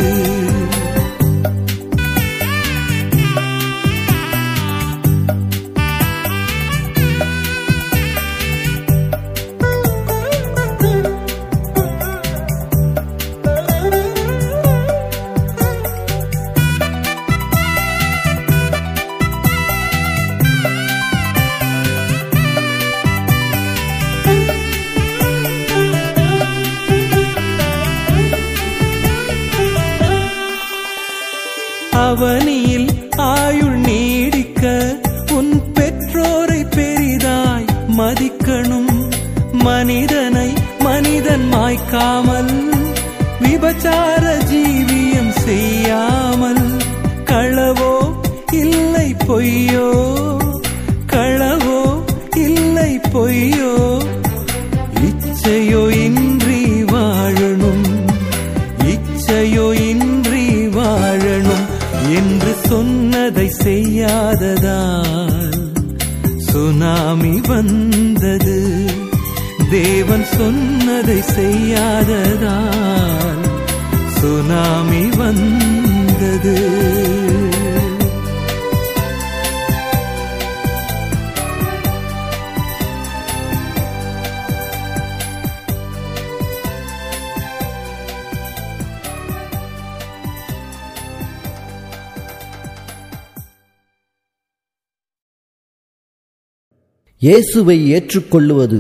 [97.26, 98.80] இயேசுவை ஏற்றுக்கொள்ளுவது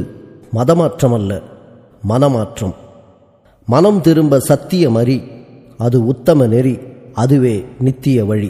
[0.56, 1.32] மதமாற்றமல்ல
[2.10, 2.74] மனமாற்றம்.
[3.66, 5.18] மனம் திரும்ப சத்தியம் அறி
[5.78, 6.74] அது உத்தம நெறி
[7.14, 8.50] அதுவே நித்திய வழி.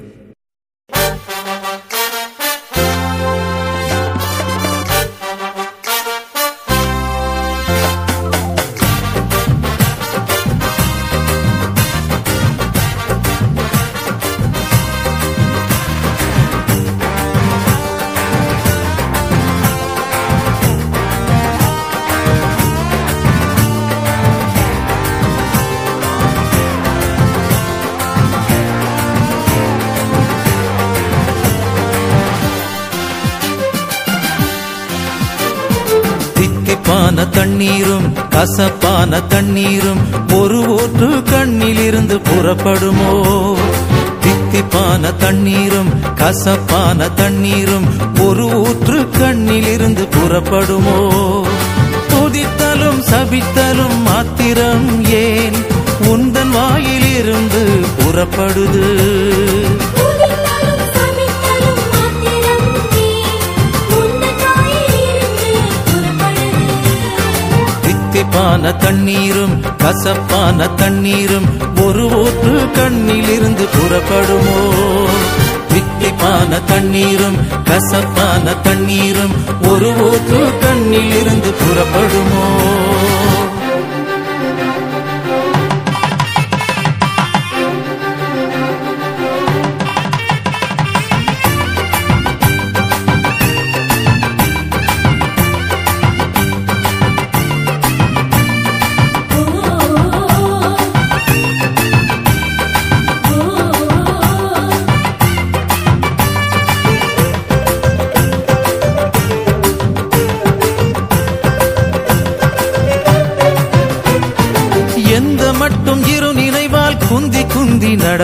[37.05, 39.99] கசப்பான தண்ணீரும் கசப்பான தண்ணீரும்
[40.33, 43.57] ஒரு ஊற்று கண்ணிலிருந்து புறப்படுமோ?
[44.21, 47.85] தித்திப்பான தண்ணீரும் கசப்பான தண்ணீரும்
[48.19, 51.47] ஒரு ஊற்று கண்ணிலிருந்து புறப்படுமோ?
[52.09, 55.55] துதித்தலும் சபித்தலும் மாத்திரம் ஏன்
[56.01, 58.97] உந்தன் வாயிலிருந்து புறப்படுது?
[68.35, 71.45] கசப்பான தண்ணீரும் கசப்பான தண்ணீரும்
[71.85, 74.57] ஒரு ஊற்று கண்ணிலிருந்து புறப்படுமோ?
[75.69, 79.33] தித்திப்பான தண்ணீரும் கசப்பான தண்ணீரும்
[79.71, 82.45] ஒரு ஊற்று கண்ணிலிருந்து புறப்படுமோ?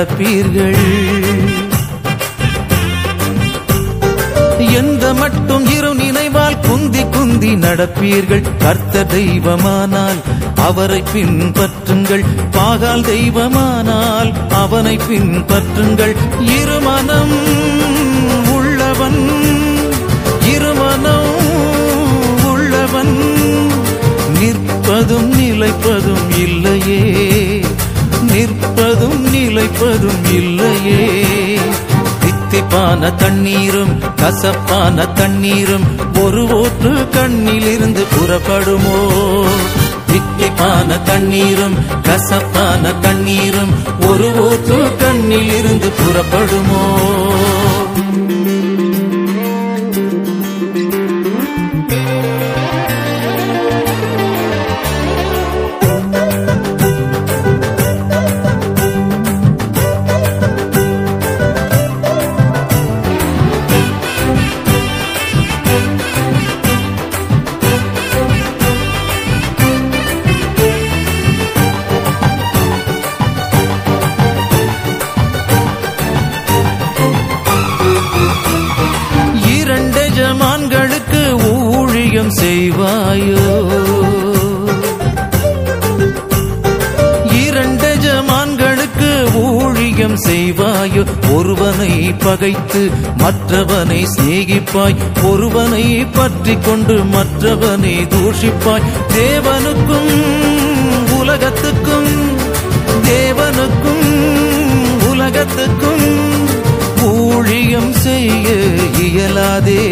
[0.02, 0.76] நடப்பீர்கள்.
[4.72, 8.44] எந்த மட்டும் இரு நினைவால் குந்தி குந்தி நடப்பீர்கள்.
[8.60, 10.20] கர்த்த தெய்வமானால்
[10.56, 12.24] அவரை பின்பற்றுங்கள்.
[12.52, 16.16] பாகால் தெய்வமானால் அவனை பின்பற்றுங்கள்.
[16.40, 17.36] இருமனம்
[18.54, 19.20] உள்ளவன்
[20.56, 21.34] இருமனம்
[22.52, 23.16] உள்ளவன்.
[24.40, 26.71] நிற்பதும் நிலைப்பதும் இல்லை.
[28.42, 31.24] நிற்பதும் நிலைப்பதும் இல்லையே.
[32.22, 35.84] தித்திப்பான தண்ணீரும் கசப்பான தண்ணீரும்
[36.22, 39.00] ஒரு ஊற்று கண்ணிலிருந்து புறப்படுமோ?
[40.08, 43.74] தித்திப்பான தண்ணீரும் கசப்பான தண்ணீரும்
[44.10, 47.00] ஒரு ஊற்று கண்ணிலிருந்து புறப்படுமோ?
[92.14, 98.82] பகைத்து மற்றவனை சிநேகிப்பாய் ஒருவனை பற்றி கொண்டு மற்றவனை தூஷிப்பாய்.
[99.18, 100.14] தேவனுக்கும்
[101.20, 102.40] உலகத்துக்கும்
[103.04, 104.10] தேவனுக்கும்
[105.12, 106.30] உலகத்துக்கும்
[107.04, 108.50] ஊழியம் செய்ய
[109.02, 109.90] இயலாதே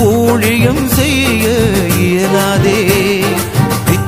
[0.00, 1.48] ஊழியம் செய்ய
[1.98, 3.23] இயலாதே.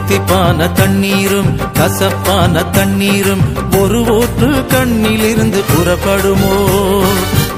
[0.09, 3.41] தித்திப்பான தண்ணீரும் கசப்பான தண்ணீரும்
[3.81, 6.55] ஒரு ஊற்று கண்ணிலிருந்து புறப்படுமோ?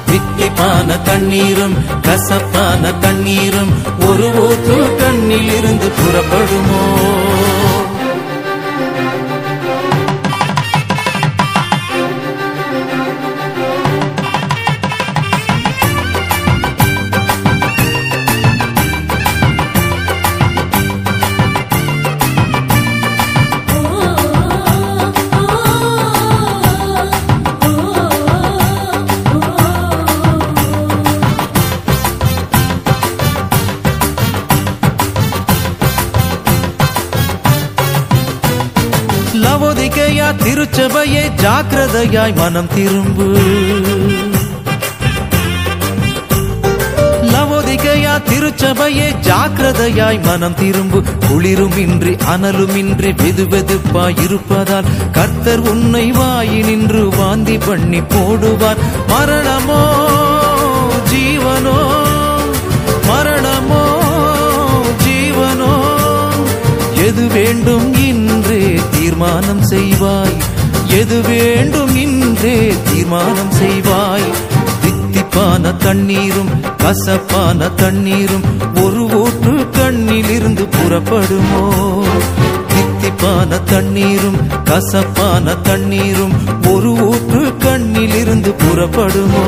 [0.06, 3.72] தித்திப்பான தண்ணீரும் கசப்பான தண்ணீரும்
[4.08, 6.82] ஒரு ஊற்று கண்ணிலிருந்து புறப்படுமோ?
[41.40, 43.38] ஜாக்கிரதையாய் மனம் திரும்பு.
[47.32, 51.02] லவோதிகையா திருச்சபையே ஜாக்கிரதையாய் மனம் திரும்பு.
[51.30, 58.76] குளிருமின்றி அனலுமின்றி வெது வெதுப்பாய் இருப்பதால் கர்த்தர் உன்னை வாயினின்று வாந்தி பண்ணி போடுவார்.
[59.08, 59.82] மரணமோ
[61.10, 61.78] ஜீவனோ?
[63.06, 63.82] மரணமோ
[65.04, 65.72] ஜீவனோ?
[67.06, 70.56] எது வேண்டும் இன்றே தீர்மானம் செய்வாய்.
[70.90, 74.32] எது வேண்டும் இன்றே தீர்மானம் செய்வாய்.
[74.82, 78.44] தித்திப்பான தண்ணீரும் கசப்பான தண்ணீரும்
[78.82, 81.70] ஒரு ஊற்று கண்ணிலிருந்து புறப்படுமோ?
[82.68, 86.32] தித்திப்பான தண்ணீரும் கசப்பான தண்ணீரும்
[86.68, 89.46] ஒரு ஊற்று கண்ணிலிருந்து புறப்படுமோ?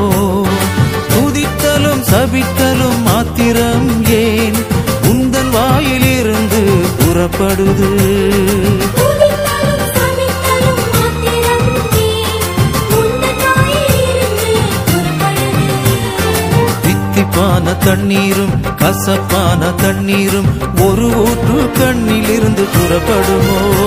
[1.09, 4.55] துதித்தலும் சபித்தலும் மாத்திரம் ஏன்?
[5.03, 6.61] உந்தன் வாயிலிருந்து
[6.99, 7.89] புறப்படுது.
[17.31, 20.45] கசப்பான தண்ணீரும் கசப்பான தண்ணீரும்
[20.81, 23.77] ஒரு ஊற்று கண்ணிலிருந்து புறப்படுமோ?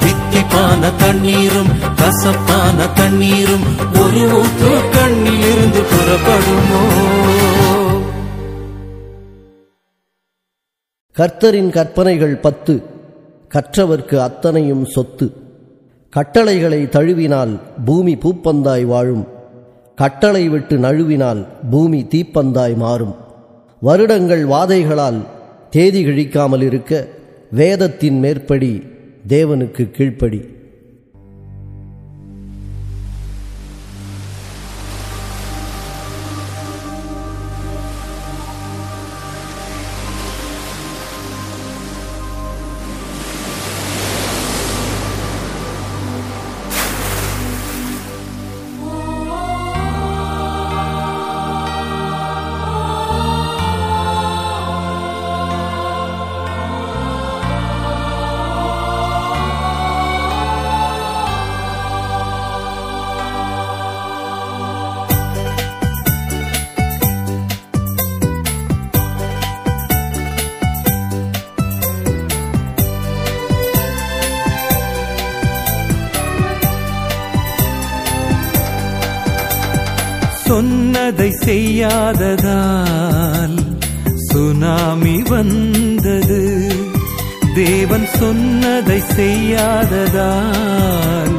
[0.00, 3.64] தித்திப்பான தண்ணீரும் கசப்பான தண்ணீரும்
[4.00, 6.86] ஒரு ஊற்று கண்ணிலிருந்து புறப்படுமோ?
[11.18, 12.82] கர்த்தரின் கற்பனைகள் பத்து.
[13.54, 15.32] கற்றவர்க்கு அத்தனையும் சொத்து.
[16.10, 19.40] கட்டளைகளை தழுவினால் பூமி பூப்பந்தாய் வாழும்.
[19.94, 23.14] கட்டளை விட்டு நழுவினால் பூமி தீப்பந்தாய் மாறும்.
[23.80, 25.20] வருடங்கள் வாதைகளால்
[25.70, 27.08] தேதி கிழிக்காமல் இருக்க
[27.50, 28.82] வேதத்தின் மேற்படி
[29.28, 30.40] தேவனுக்கு கீழ்ப்படி.
[80.52, 83.56] சொன்னதை செய்யாததால்
[84.32, 86.72] சுனாமி வந்தது.
[87.54, 91.36] தேவன் சொன்னதை செய்யாததால்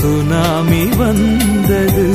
[0.00, 2.10] சுனாமி வந்தது.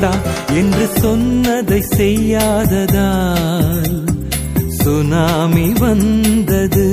[0.00, 0.12] வேண்டா
[0.52, 3.96] என்று சொன்னதை செய்யாததால்
[4.78, 6.86] சுனாமி வந்தது.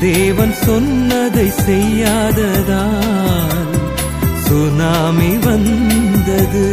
[0.00, 3.74] தேவன் சொன்னதை செய்யாததால்
[4.46, 6.66] சுனாமி வந்தது.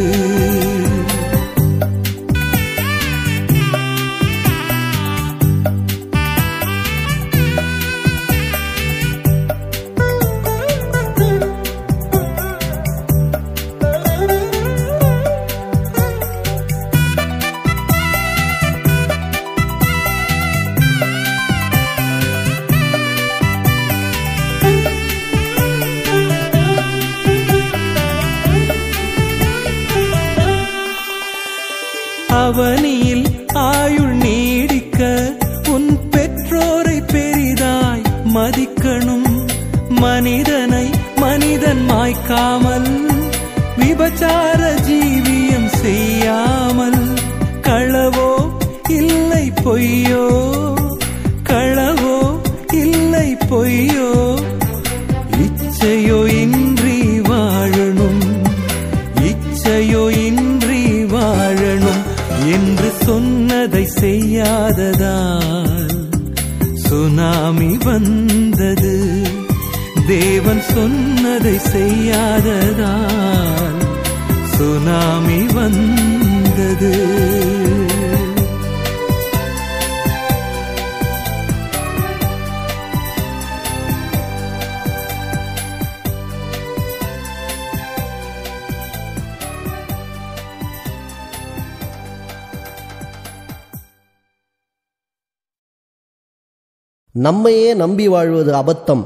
[97.46, 99.06] நம்மையே நம்பி வாழ்வது அபத்தம்.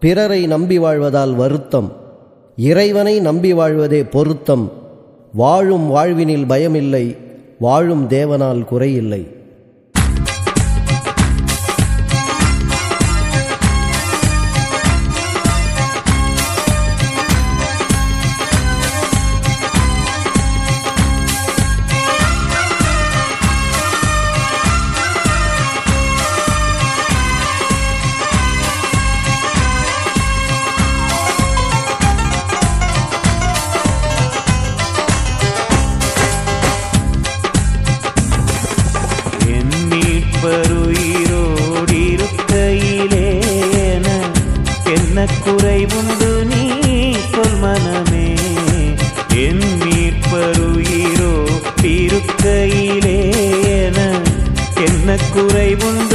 [0.00, 1.92] பிறரை நம்பி வாழ்வதால் வருத்தம்.
[2.56, 4.72] இறைவனை நம்பி வாழ்வதே பொருத்தம்.
[5.32, 7.16] வாழும் வாழ்வினில் பயமில்லை
[7.58, 9.41] வாழும் தேவனால் குறையில்லை.
[45.44, 46.64] குறைவுண்டு நீ
[47.32, 48.26] சொல் மனமே.
[49.34, 51.34] என் மீட்பருயிரோ
[51.82, 53.20] திருக்கையிலே
[53.84, 54.20] என.
[54.86, 56.11] என்ன குறைவுண்டு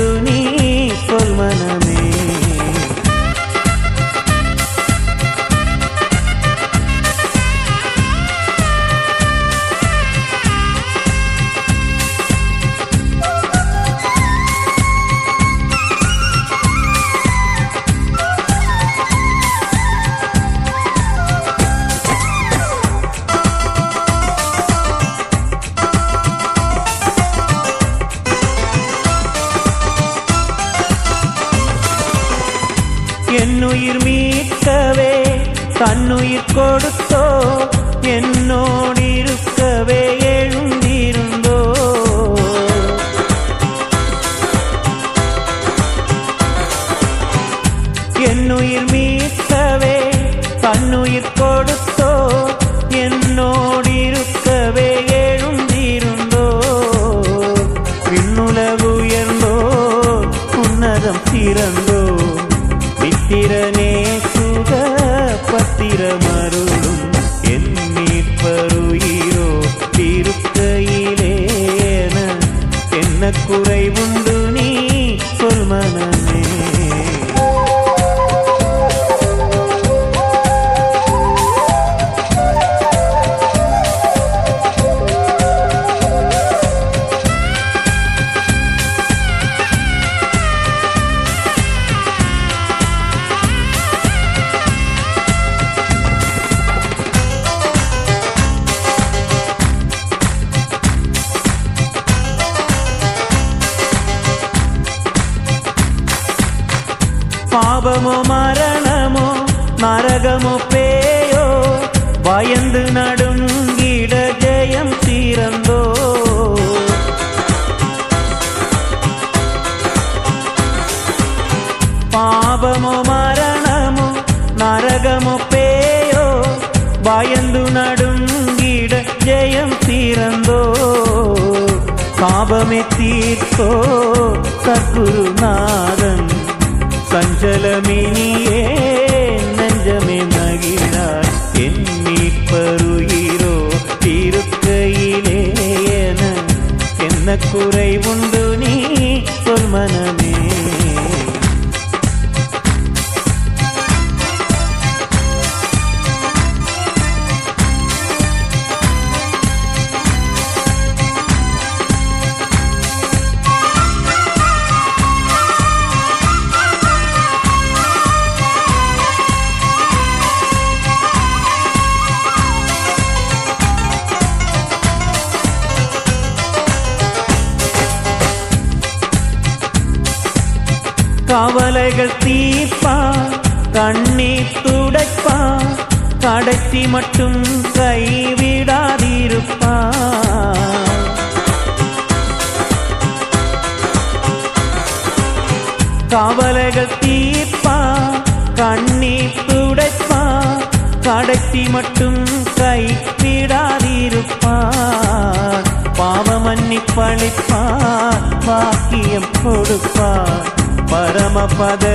[147.45, 148.36] குறைவுண்டு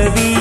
[0.03, 0.32] நபி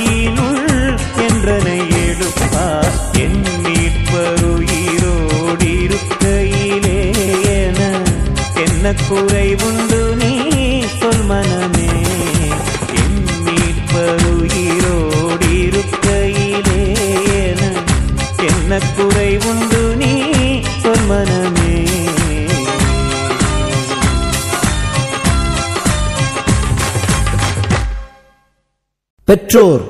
[29.51, 29.81] பெற்றோர்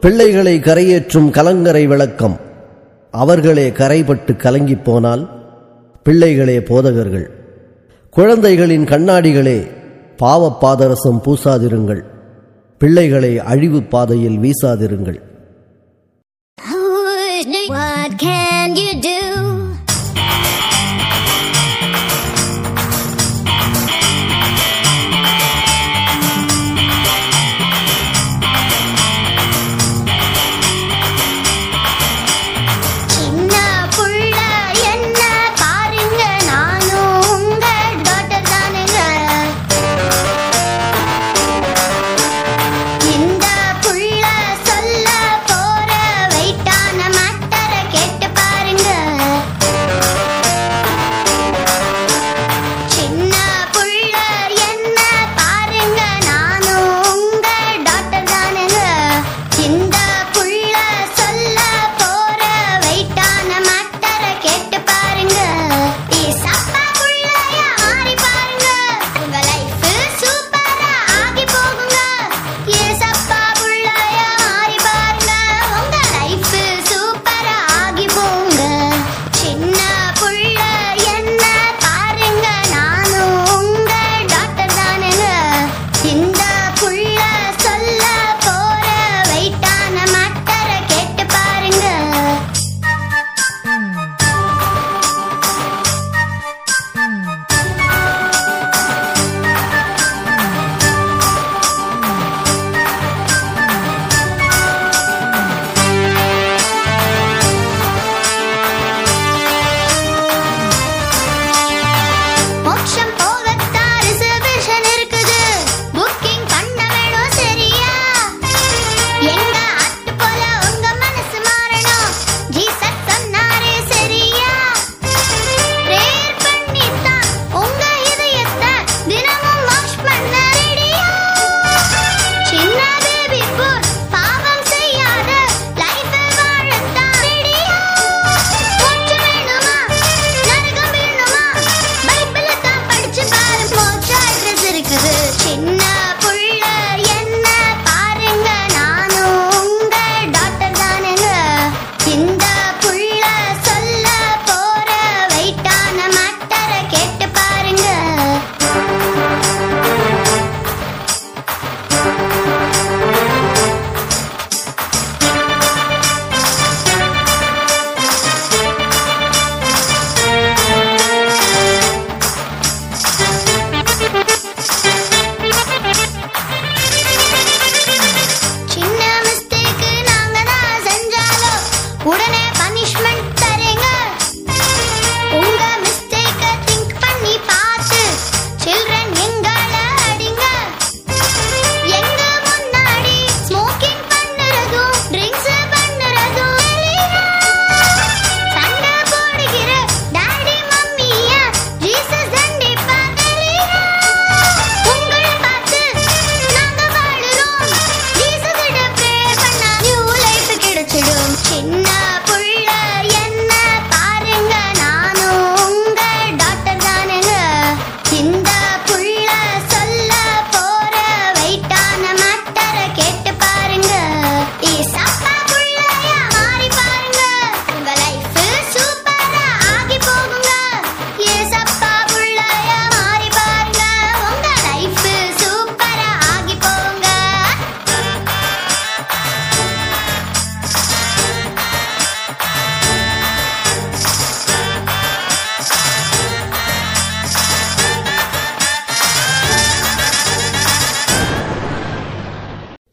[0.00, 2.40] பிள்ளைகளை கரையேற்றும் கலங்கரை விளக்கம்.
[3.10, 5.24] அவர்களே கரைபட்டு கலங்கிப் போனால்
[6.02, 7.30] பிள்ளைகளே போதகர்கள்.
[8.10, 9.70] குழந்தைகளின் கண்ணாடிகளே
[10.22, 12.02] பாவப்பாதரசம் பூசாதிருங்கள்.
[12.78, 15.20] பிள்ளைகளை அழிவு பாதையில் வீசாதிருங்கள்.
[17.68, 19.17] What can you do?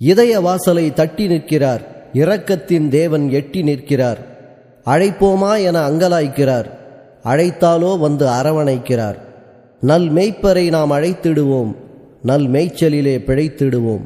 [0.05, 1.81] இதய வாசலை தட்டி நிற்கிறார்.
[2.13, 4.19] இரக்கத்தின் தேவன் எட்டி நிற்கிறார்.
[4.85, 6.69] அழைப்போமா என அங்கலாய்க்கிறார்.
[7.23, 9.15] அழைத்தாலோ வந்து அரவணைக்கிறார்.
[9.81, 11.75] நல் மெய்ப்பரை நாம் அழைத்திடுவோம்.
[12.21, 14.03] நல் மேய்ச்சலிலே பிழைத்திடுவோம்.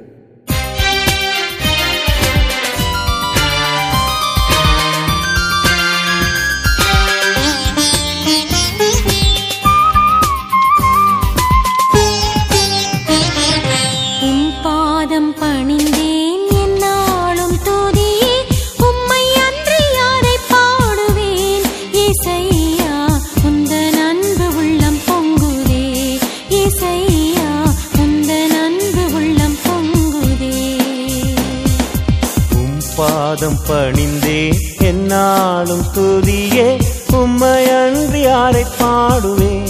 [35.39, 39.69] பாடும் துதியே உம்மை அன்றி யாரை பாடுவே?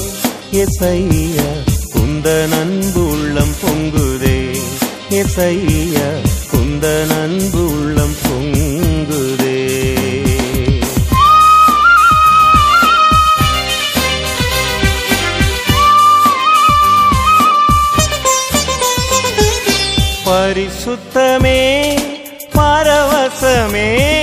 [0.51, 1.41] எசைய
[1.91, 4.57] குந்த நண்பு உள்ளம் பொங்குதே.
[5.09, 5.99] எசைய
[6.51, 9.67] குந்த நண்பு உள்ளம் பொங்குதே.
[20.25, 21.97] பரிசுத்தமே
[22.55, 24.18] பரவசமே.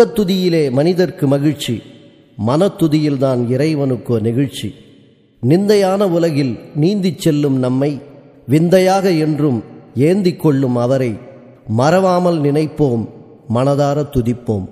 [0.00, 1.82] முகத்துதியிலே மனிதர்க்கு மகிழ்ச்சி
[2.46, 4.74] மனத்துதியில்தான் இறைவனுக்கோ நெகிழ்ச்சி.
[5.48, 8.00] நிந்தையான உலகில் நீந்திச் செல்லும் நம்மை
[8.46, 9.62] விந்தையாக என்றும்
[9.94, 11.14] ஏந்திக் கொள்ளும் அவரை
[11.66, 13.08] மறவாமல் நினைப்போம்
[13.54, 14.66] மனதார துதிப்போம்.